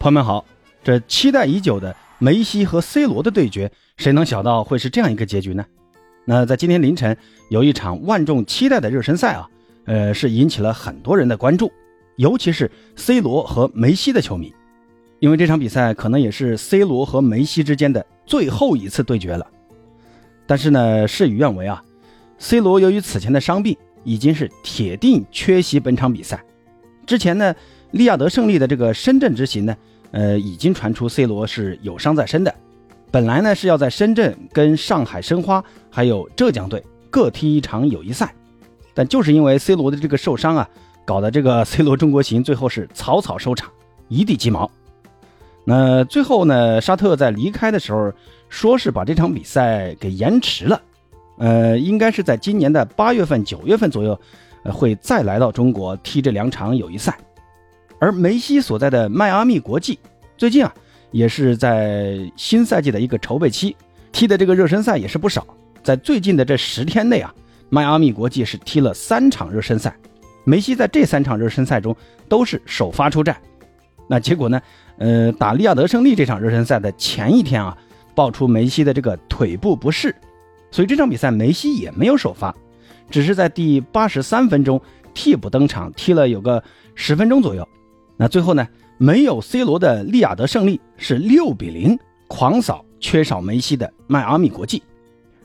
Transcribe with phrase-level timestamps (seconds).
[0.00, 0.46] 朋友们好，
[0.82, 5.66] 这期待已久的梅西和 C 罗的对决，谁能想到会是这样一个结局呢？
[6.24, 7.14] 那在今天凌晨
[7.50, 9.46] 有一场万众期待的热身赛啊，
[9.84, 11.70] 呃，是引起了很多人的关注，
[12.16, 14.54] 尤其是 C 罗和梅西的球迷，
[15.18, 19.46] 因为这场比赛可能也是 C 罗和梅西之间的最后一次对决了。
[20.46, 21.84] 但是呢，事与愿违啊
[22.38, 26.42] ，C 罗由于此前的伤病，已经是铁定缺席本场比赛。
[27.04, 27.54] 之前呢，
[27.90, 29.76] 利亚德胜利的这个深圳之行呢。
[30.12, 32.54] 呃，已经传出 C 罗是有伤在身的，
[33.10, 38.34] 本来呢是要在深圳跟上海申花还有浙江队各踢一场友谊赛，
[38.94, 40.68] 但就是因为 C 罗的这个受伤啊，
[41.04, 43.70] 搞得这个 C 罗中国行最后是草草收场，
[44.08, 44.70] 一地鸡毛。
[45.64, 48.12] 那最后呢，沙特在离开的时候
[48.48, 50.80] 说是把这场比赛给延迟了，
[51.38, 54.18] 呃，应该是在今年的八月份、九月份左右，
[54.64, 57.16] 呃，会再来到中国踢这两场友谊赛。
[58.00, 59.98] 而梅西所在的迈阿密国际，
[60.38, 60.74] 最近啊，
[61.10, 63.76] 也是在新赛季的一个筹备期，
[64.10, 65.46] 踢的这个热身赛也是不少。
[65.82, 67.32] 在最近的这十天内啊，
[67.68, 69.94] 迈阿密国际是踢了三场热身赛，
[70.44, 71.94] 梅西在这三场热身赛中
[72.26, 73.36] 都是首发出战。
[74.08, 74.60] 那结果呢？
[74.96, 77.76] 呃，打利亚德胜利这场热身赛的前一天啊，
[78.14, 80.14] 爆出梅西的这个腿部不适，
[80.70, 82.54] 所以这场比赛梅西也没有首发，
[83.10, 84.80] 只是在第八十三分钟
[85.14, 86.62] 替补登场，踢了有个
[86.94, 87.66] 十分钟左右。
[88.20, 88.68] 那最后呢，
[88.98, 94.82] 没有 C 罗的利雅得胜利是六比零狂扫缺少梅西的迈阿密国际。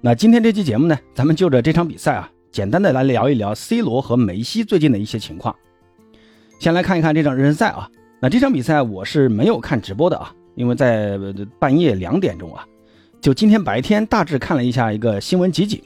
[0.00, 5.54] 那今天这期节目呢，咱们就着这场比赛啊，简单的来聊一聊 C 罗和梅西最近的一些情况。
[6.58, 7.88] 先来看一看这场热身赛啊。
[8.20, 11.16] 那这场比赛我是没有看直播的啊，因为在
[11.60, 12.66] 半夜两点钟啊，
[13.20, 15.80] 就今天白天大致看了一下一个新闻集锦。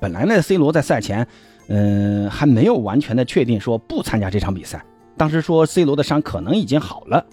[0.00, 1.28] 本来呢，C 罗在赛前，
[1.68, 4.82] 嗯，还没有完全的确定说不参加这场比赛。
[5.16, 7.26] 当时说 C 罗的伤可能已经好了，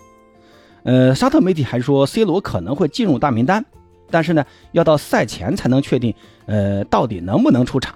[0.83, 3.65] 呃，沙特媒体还说 C 罗可能会进入大名单，
[4.11, 6.13] 但是呢，要到赛前才能确定，
[6.45, 7.95] 呃，到底能不能出场。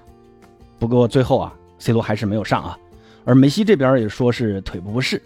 [0.78, 2.78] 不过最后啊，C 罗还是没有上啊。
[3.24, 5.22] 而梅西这边也说是腿部不适，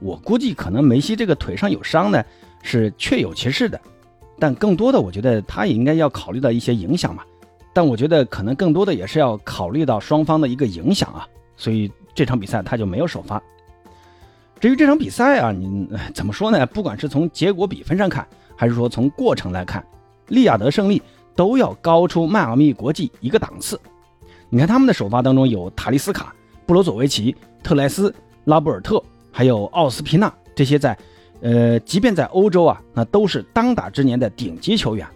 [0.00, 2.24] 我估计可能梅西这个腿上有伤呢，
[2.62, 3.80] 是确有其事的，
[4.38, 7.22] 但更多的我觉得他也应该要考虑到一些影响嘛。
[7.72, 13.40] 但我觉得可能更多的也是要考虑到双方的一个影响啊，所以这场比赛他就没有首发。
[14.60, 16.66] 至于这场比赛啊，你 怎么说呢？
[16.66, 18.26] 不管是从结果比分上看，
[18.56, 19.84] 还是说从过程来看，
[20.28, 21.00] 利雅得胜利
[21.36, 23.80] 都要高出迈阿密国际一个档次。
[24.50, 26.34] 你看他们的首发当中有塔利斯卡、
[26.66, 28.12] 布罗佐维奇、特莱斯、
[28.44, 30.96] 拉波尔特，还有奥斯皮纳这些在，
[31.40, 35.06] 呃，即便在欧洲啊，那都是当打之年的顶级球员。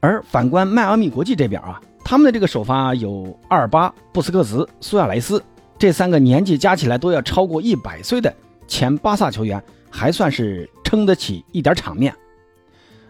[0.00, 5.42] 而反观迈阿密国际这边啊，他们的这个首发有阿尔巴、布斯克茨、苏亚雷斯
[5.78, 8.34] 这三个年纪加起来都要超过一百岁的。
[8.68, 12.14] 前巴萨球员还算是撑得起一点场面，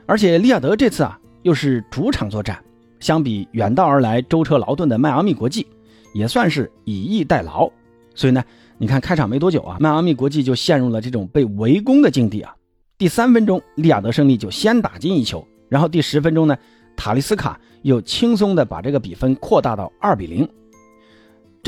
[0.06, 2.58] 而且利亚德这次啊又是主场作战，
[3.00, 5.66] 相比远道而来舟车劳顿的迈阿密国际，
[6.14, 7.70] 也算是以逸待劳。
[8.14, 8.42] 所以呢，
[8.78, 12.54] 你看开场没多久啊，迈阿密国际就陷入了这种被围攻的境地啊。
[12.96, 16.56] 第三分钟，利亚德胜利就先打进一球，然后第十分钟呢，
[16.96, 20.48] 塔利斯卡又轻松的把这个比分扩大到二比零。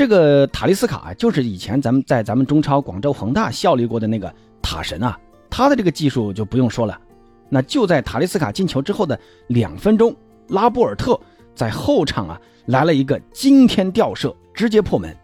[0.01, 5.15] 这个塔利斯卡就是以前咱们在咱们中超广州恒大效力过的那个塔神啊，
[5.47, 6.99] 他的这个技术就不用说了。
[7.49, 9.19] 那就在塔利斯卡进球之后的
[9.49, 10.15] 两分钟，
[10.47, 11.21] 拉波尔特
[11.53, 15.15] 在后场啊来了一个惊天吊射，直接破门。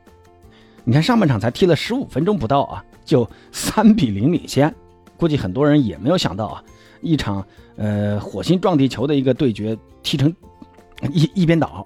[0.83, 4.71] 你看上半场才踢了十五分钟不到啊，就三比零领先。
[5.17, 6.63] 估计很多人也没有想到啊，
[7.01, 7.43] 一场
[7.77, 10.31] 呃火星撞地球的一个对决踢成
[11.11, 11.83] 一一边倒。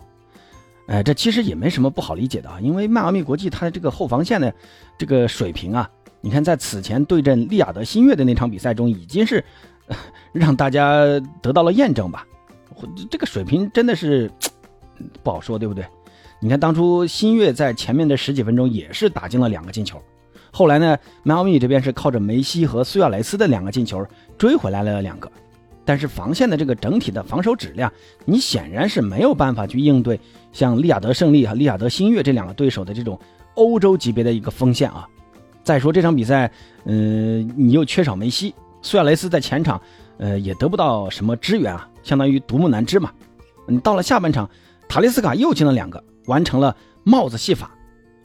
[0.91, 4.53] 哎，这其实也没什么不好理解的啊，因为迈阿密国际它的这个后防线的
[4.97, 9.41] 这个水平啊，你看在此前对阵利雅得新月的那场比赛中，已经是
[10.34, 11.06] 让大家
[11.41, 12.28] 得到了验证吧。
[13.09, 14.30] 这个水平真的是
[15.24, 15.85] 不好说，对不对？
[16.41, 19.97] 你看当初新月在前面的十几分钟也是打进了两个进球，
[20.51, 24.06] 后来呢，迈阿密这边是靠着梅西和苏亚雷斯的两个进球
[24.38, 25.31] 追回来了两个。
[25.83, 27.92] 但是防线的这个整体的防守质量，
[28.24, 30.19] 你显然是没有办法去应对
[30.51, 33.19] 像利雅得胜利和利雅得新月这两个对手的这种
[33.56, 35.07] 欧洲级别的一个锋线啊。
[35.63, 36.51] 再说这场比赛，
[36.86, 39.80] 嗯，你又缺少梅西，苏亚雷斯在前场，
[40.18, 43.12] 呃，也得不到什么支援啊，相当于独木难支嘛。
[43.68, 44.50] 你到了下半场，
[44.89, 47.71] 塔利斯卡又进了两个，完成了帽子戏法。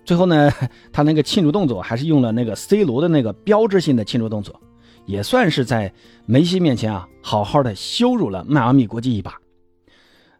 [0.05, 0.51] 最后呢，
[0.93, 4.59] 他那个庆祝动作还是用了那个 C 罗的那个标志性的庆祝动作。
[5.05, 5.93] 也算是在
[6.25, 9.39] 梅西面前啊，好好的羞辱了迈阿密国际一把。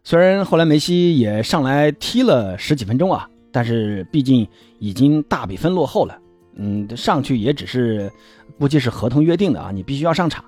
[0.09, 4.47] 虽然后来梅西也上来踢了十几分钟啊，但是毕竟
[4.79, 6.17] 已经大比分落后了，
[6.55, 8.09] 嗯，上去也只是
[8.57, 10.45] 估计是合同约定的啊，你必须要上场。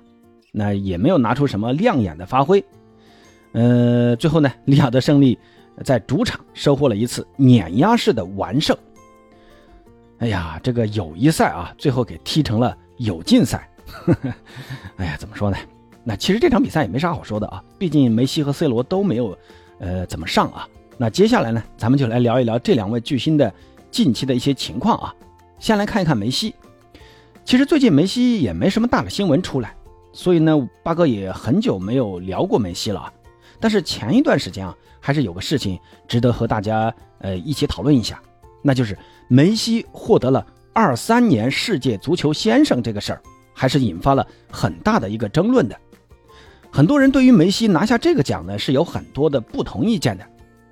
[0.50, 2.64] 那也没有拿出什么亮眼的发挥。
[3.52, 5.38] 呃，最后呢，利雅得胜利
[5.84, 8.74] 在主场收获了一次碾压式的完胜。
[10.20, 13.68] 哎呀，这个友谊赛啊，最后给踢成了友竞赛。
[14.96, 15.58] 哎呀，怎么说呢？
[16.02, 19.36] 那其实这场比赛也没啥好说的啊，毕竟梅西和 C 罗都没有，
[19.78, 20.66] 呃，怎么上啊？
[20.96, 23.52] 那接下来呢，咱们就来聊一聊这两位巨星的
[23.90, 25.14] 近期的一些情况啊。
[25.58, 26.54] 先来看一看梅西。
[27.44, 29.74] 其实最近梅西也没什么大的新闻出来，
[30.12, 33.12] 所以呢，八哥也很久没有聊过梅西了。
[33.58, 38.20] 但是前一段时间啊，还是有个事情值得和大家呃一起讨论一下，
[38.62, 38.96] 那就是
[39.28, 45.78] 梅西获得了二三年世界足球先生这个事儿，还是引发了很大的一个争论的。
[46.70, 50.24] 很多人对于梅西拿下这个奖呢，是有很多的不同意见的。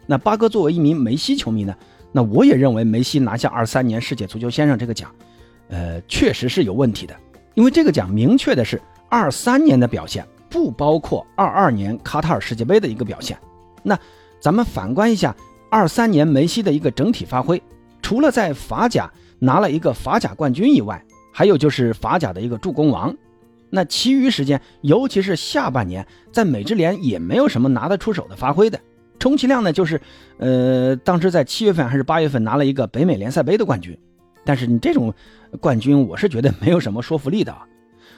[0.07, 1.75] 那八哥作为一名梅西球迷呢，
[2.13, 5.11] 那我也认为梅西拿下二三年世界足球先生这个奖，
[5.69, 7.15] 呃，确实是有问题的，
[7.55, 10.27] 因为这个奖明确的是二三年的表现。
[10.51, 13.39] 不包括二二年卡塔尔世界杯的一个表现。
[13.83, 13.95] 那
[14.41, 15.37] 咱们反观一下
[15.69, 17.63] 二三年梅西的一个整体发挥，
[18.01, 21.05] 除了在法甲拿了一个法甲冠军以外，
[21.35, 23.15] 还有就是法甲的一个助攻王。
[23.71, 28.79] 那其余时间，尤其是下半年，在美职联也没有什么拿得出手的发挥的。
[29.19, 30.01] 充其量呢，就是
[30.39, 33.99] 呃，当时在七月份还是八月份拿了一个北美联赛杯的冠军。
[34.45, 35.13] 但是你这种
[35.61, 37.53] 冠军，我是觉得没有什么说服力的。
[37.53, 37.65] 啊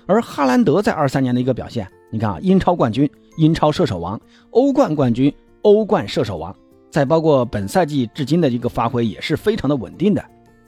[0.06, 1.87] 而哈兰德在二三年的一个表现。
[2.11, 4.20] 你看啊，英超冠军、英超射手王、
[4.50, 5.32] 欧冠冠军、
[5.62, 6.55] 欧冠射手王，
[6.91, 10.25] 再包括本赛季至今的一个发挥也是非常的稳定的。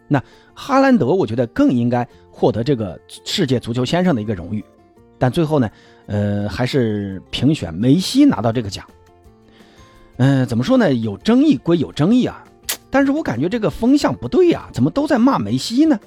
[0.07, 0.23] 那
[0.55, 4.65] 哈兰德，我觉得更应该获得这个世界足球先生的一个荣誉。
[5.19, 5.71] 但最后呢，
[6.07, 8.85] 呃，还是评选梅西拿到这个奖。
[10.17, 10.93] 嗯，怎么说呢？
[10.93, 12.43] 有争议归有争议啊，
[12.91, 16.01] 但是我感觉这个风向不对呀，怎么都在骂梅西呢？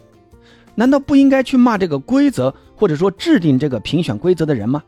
[0.73, 4.83] 难道不应该去骂这个规则，或者说制定这个评选规则的人吗？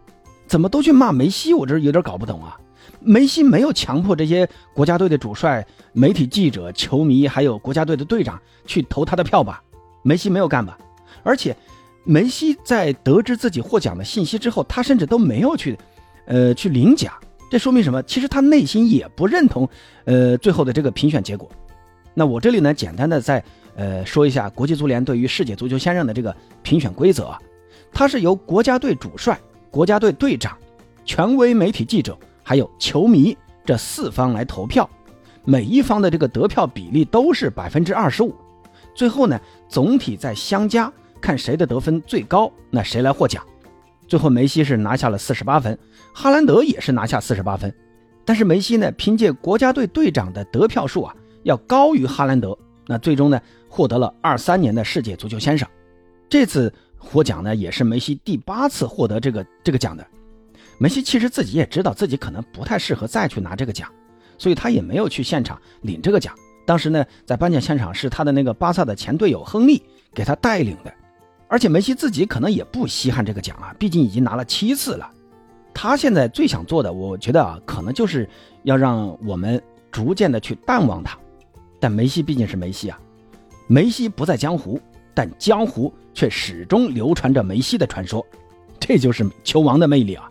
[0.45, 1.53] 怎么都去骂梅西？
[1.53, 2.59] 我这有点搞不懂啊！
[2.99, 9.61] 梅西没有强迫这些国家队的主帅、媒体记者、球迷，还有国家队的队长去投他的票吧？
[10.03, 10.77] 梅西没有干吧？
[11.27, 11.53] 而且，
[12.05, 15.77] 梅西在得知自己获奖的信息之后，他甚至都没有去，
[16.25, 17.11] 呃，去领奖。
[17.51, 18.01] 这说明什么？
[18.03, 19.67] 其实他内心也不认同，
[20.05, 21.49] 呃，最后的这个评选结果。
[22.13, 23.43] 那我这里呢，简单的再
[23.75, 27.39] 呃说一下国际足联对于世界足球先生的这个评选规则啊，
[27.91, 29.37] 它是由国家队主帅。
[29.69, 30.57] 国家队队长、
[31.05, 34.89] 权威媒体记者还有球迷这四方来投票，
[35.43, 38.33] 每一方的这个得票比例都是百分之二十五，
[38.95, 39.39] 最后呢
[39.69, 40.91] 总体再相加，
[41.21, 43.43] 看谁的得分最高，那谁来获奖。
[44.07, 45.77] 最后梅西是拿下了四十八分，
[46.13, 47.73] 哈兰德也是拿下四十八分，
[48.23, 55.67] 但是梅西呢凭借国家队队长的得票数啊要高于哈兰德，那最终呢获得了二三年的世界足球先生。
[56.29, 56.73] 这次。
[56.99, 60.05] 获奖呢，也是梅西第八次获得这个这个奖的。
[60.79, 63.87] 梅西其实自己也知道自己可能不太适合再去拿这个奖，
[64.35, 66.33] 所以他也没有去现场领这个奖。
[66.65, 69.81] 当时呢，在颁奖现场是他的那个巴萨的前队友亨利
[70.11, 70.91] 给他带领的。
[71.47, 75.09] 而且梅西自己可能也不稀罕这个奖啊，毕竟已经拿了七次了。
[75.73, 78.27] 他现在最想做的，我觉得啊，可能就是
[78.63, 79.61] 要让我们
[79.91, 81.17] 逐渐的去淡忘他。
[81.79, 82.99] 但梅西毕竟是梅西啊，
[83.67, 84.79] 梅西不在江湖。
[85.13, 88.23] 但江湖却始终流传着梅西的传说，
[88.79, 90.29] 这就是球王的魅力啊！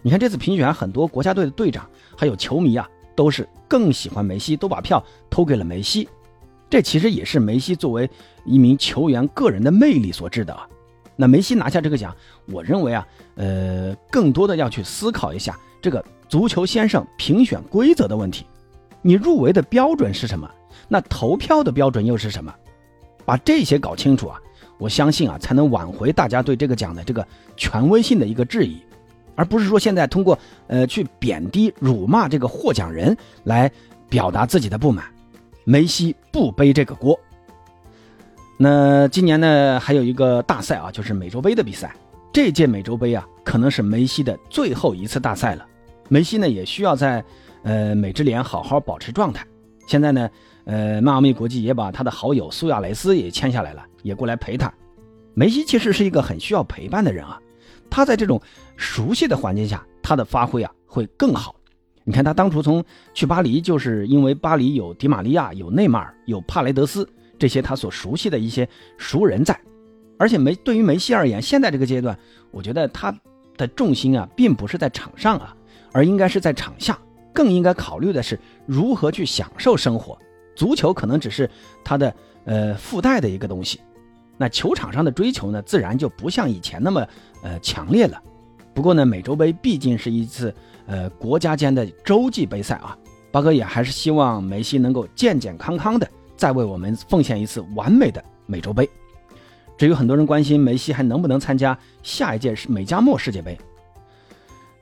[0.00, 6.08] 你看这次评选，很多国家队的队长还有球迷啊，都是更喜欢梅西，都把票投给了梅西。
[6.72, 8.08] 这其实也是梅西作为
[8.46, 10.66] 一名球员个人的魅力所致的啊。
[11.16, 18.46] 那梅西拿下这个奖，我认为啊，呃，更多的要去思考一下这个足球先生评选规则的问题。
[19.02, 20.50] 你入围的标准是什么？
[20.88, 22.54] 那投票的标准又是什么？
[23.26, 24.40] 把这些搞清楚啊，
[24.78, 27.22] 我相信啊，才能挽回大家对这个奖的这个
[27.54, 28.80] 权威性的一个质疑，
[29.34, 30.38] 而不是说现在通过
[30.68, 33.14] 呃去贬低、辱骂这个获奖人
[33.44, 33.70] 来
[34.08, 35.04] 表达自己的不满。
[35.64, 37.18] 梅西不背这个锅。
[38.56, 41.94] 那今年呢，还有一个大赛啊，就是美洲杯的比赛。
[42.32, 45.66] 这届美洲杯啊，可能是梅西的最后一次大赛了。
[46.08, 47.24] 梅西呢，也需要在
[47.62, 49.46] 呃美职联好好保持状态。
[49.86, 50.30] 现在呢。
[50.64, 54.72] 呃，迈阿密国际也把他的好友苏亚雷斯也签下来了，也过来陪他。
[55.34, 57.36] 梅西其实是一个很需要陪伴的人啊，
[57.90, 58.40] 他在这种
[58.76, 61.56] 熟悉的环境下，他的发挥啊会更好。
[62.04, 68.68] 你看他当初从去巴黎，就是因为巴黎有迪玛利亚、有内马尔、有帕雷德斯这些他所熟悉的一些
[68.98, 69.58] 熟人在。
[70.18, 72.16] 而且梅对于梅西而言，现在这个阶段，
[72.50, 73.12] 我觉得他
[73.56, 75.56] 的重心啊，并不是在场上啊，
[75.92, 76.98] 而应该是在场下，
[77.32, 80.18] 更应该考虑的是如何去享受生活。
[80.54, 81.48] 足球可能只是
[81.82, 83.80] 他的呃附带的一个东西，
[84.36, 87.06] 那球场上的追求呢，自然就不像以前那么
[87.42, 88.22] 呃强烈了。
[88.74, 90.54] 不过呢，美洲杯毕竟是一次
[90.86, 92.96] 呃国家间的洲际杯赛啊，
[93.30, 98.88] 八哥也还是希望梅西能够健健康康的再为我们奉献一次完美的美洲杯。
[99.78, 103.58] 至于很多人关心梅西还能不能参加下一届是美加墨世界杯，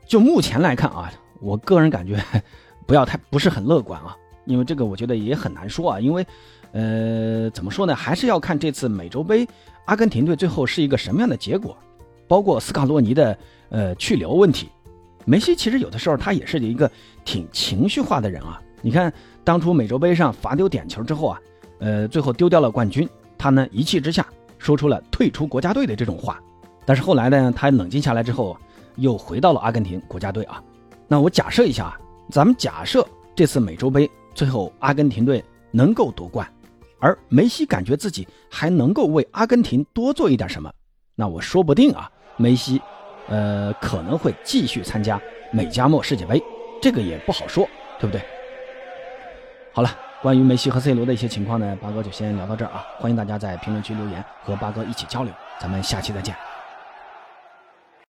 [0.06, 2.22] 就目前来看啊，我个人感觉
[2.86, 6.26] 不要太不是很乐观啊，因为这个我觉得也很难说啊，因为
[6.72, 9.46] 呃怎么说呢，还是要看这次美洲杯
[9.86, 11.76] 阿根廷队最后是一个什么样的结果，
[12.30, 13.36] 包括斯卡洛尼的。
[13.72, 14.68] 呃，去留问题，
[15.24, 16.90] 梅西其实有的时候他也是一个
[17.24, 18.60] 挺情绪化的人啊。
[18.82, 19.12] 你看
[19.44, 21.40] 当初美洲杯上罚丢点球之后啊，
[21.78, 23.08] 呃，最后丢掉了冠军，
[23.38, 24.26] 他呢一气之下
[24.58, 26.42] 说出了退出国家队的这种话。
[26.84, 28.58] 但是后来呢，他冷静下来之后，
[28.96, 30.60] 又回到了阿根廷国家队啊。
[31.06, 33.06] 那我假设一下啊，咱们假设
[33.36, 36.44] 这次美洲杯最后阿根廷队能够夺冠，
[36.98, 40.68] 而梅西感觉自己还能够为阿根廷多做一点什么，
[41.14, 42.10] 那我说不定啊，
[42.40, 42.80] 梅西。
[43.28, 45.20] 呃，可能会继续参加
[45.52, 46.42] 美加墨世界杯，
[46.82, 47.64] 这个也不好说，
[48.00, 48.20] 对不对？
[49.72, 56.34] 好了，关于梅西和 C 罗的一些情况呢，八哥就先聊到这儿啊，欢迎大家在评论区留言和八哥一起交流，咱们下期再见。